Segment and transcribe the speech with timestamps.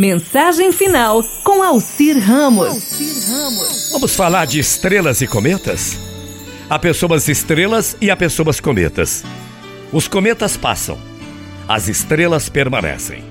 [0.00, 3.90] Mensagem final com Alcir Ramos.
[3.92, 5.98] Vamos falar de estrelas e cometas?
[6.70, 9.22] Há pessoas estrelas e há pessoas cometas.
[9.92, 10.98] Os cometas passam,
[11.68, 13.22] as estrelas permanecem.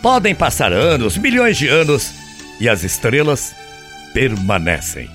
[0.00, 2.12] Podem passar anos, milhões de anos,
[2.60, 3.52] e as estrelas
[4.14, 5.10] permanecem.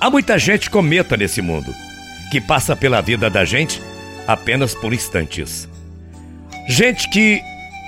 [0.00, 1.74] Há muita gente cometa nesse mundo,
[2.30, 3.82] que passa pela vida da gente
[4.26, 5.68] apenas por instantes.
[6.66, 7.38] Gente que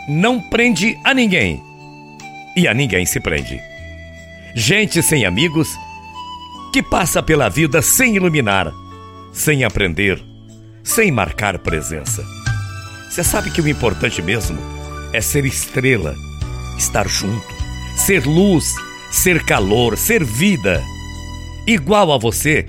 [0.07, 1.73] não prende a ninguém
[2.57, 3.61] e a ninguém se prende.
[4.55, 5.69] Gente sem amigos
[6.73, 8.73] que passa pela vida sem iluminar,
[9.33, 10.23] sem aprender,
[10.83, 12.25] sem marcar presença.
[13.11, 14.59] Você sabe que o importante mesmo
[15.13, 16.15] é ser estrela,
[16.77, 17.47] estar junto,
[17.97, 18.75] ser luz,
[19.11, 20.83] ser calor, ser vida.
[21.67, 22.67] Igual a você,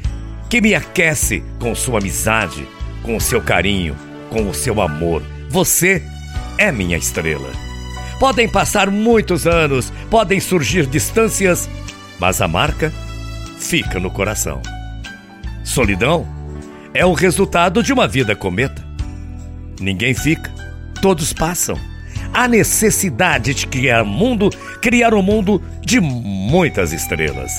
[0.49, 2.67] que me aquece com sua amizade,
[3.01, 3.95] com o seu carinho,
[4.29, 5.23] com o seu amor.
[5.49, 6.03] Você
[6.57, 7.51] é minha estrela.
[8.25, 11.69] Podem passar muitos anos, podem surgir distâncias,
[12.19, 12.91] mas a marca
[13.59, 14.63] fica no coração.
[15.63, 16.27] Solidão
[16.91, 18.83] é o resultado de uma vida cometa.
[19.79, 20.51] Ninguém fica,
[21.03, 21.77] todos passam.
[22.33, 24.49] Há necessidade de criar mundo,
[24.81, 27.51] criar um mundo de muitas estrelas.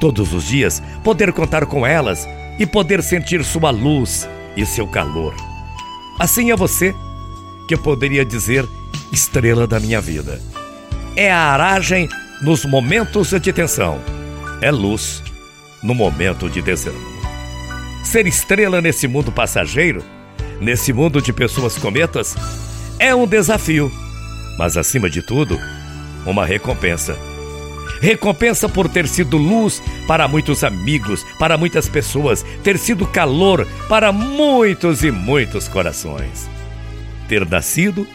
[0.00, 5.34] Todos os dias poder contar com elas e poder sentir sua luz e seu calor.
[6.20, 6.94] Assim é você
[7.66, 8.68] que eu poderia dizer
[9.14, 10.40] estrela da minha vida.
[11.16, 12.08] É a aragem
[12.42, 14.00] nos momentos de tensão.
[14.60, 15.22] É luz
[15.82, 17.14] no momento de desânimo.
[18.02, 20.04] Ser estrela nesse mundo passageiro,
[20.60, 22.34] nesse mundo de pessoas cometas,
[22.98, 23.90] é um desafio,
[24.58, 25.58] mas acima de tudo,
[26.26, 27.16] uma recompensa.
[28.00, 34.10] Recompensa por ter sido luz para muitos amigos, para muitas pessoas, ter sido calor para
[34.10, 36.50] muitos e muitos corações.
[37.28, 38.06] Ter nascido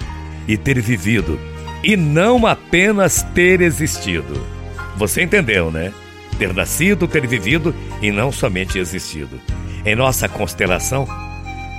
[0.50, 1.40] e ter vivido,
[1.84, 4.44] e não apenas ter existido.
[4.98, 5.94] Você entendeu, né?
[6.40, 9.40] Ter nascido, ter vivido e não somente existido.
[9.86, 11.08] Em nossa constelação,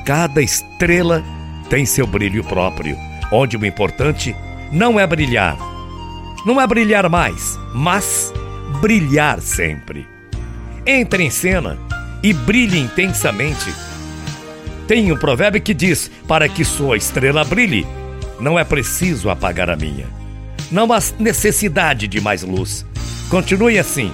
[0.07, 1.25] cada estrela
[1.69, 2.97] tem seu brilho próprio,
[3.33, 4.37] onde o importante
[4.71, 5.59] não é brilhar,
[6.47, 8.33] não é brilhar mais, mas
[8.81, 10.07] brilhar sempre.
[10.87, 11.77] Entre em cena
[12.23, 13.75] e brilhe intensamente.
[14.87, 17.87] Tem um provérbio que diz: Para que sua estrela brilhe,
[18.41, 20.07] não é preciso apagar a minha.
[20.71, 22.87] Não há necessidade de mais luz.
[23.29, 24.13] Continue assim.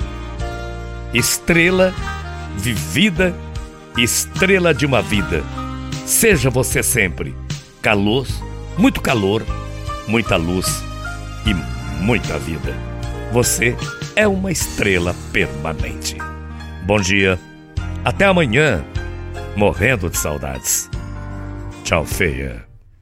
[1.13, 1.95] Estrela
[2.57, 3.35] vivida,
[3.97, 5.43] estrela de uma vida.
[6.05, 7.35] Seja você sempre
[7.87, 8.27] calor,
[8.77, 9.45] muito calor,
[10.09, 10.83] muita luz
[11.47, 11.55] e
[12.03, 12.75] muita vida.
[13.33, 13.77] Você
[14.17, 16.17] é uma estrela permanente.
[16.85, 17.39] Bom dia.
[18.05, 18.85] Até amanhã.
[19.57, 20.91] Morrendo de saudades.
[21.85, 22.66] Tchau, feia.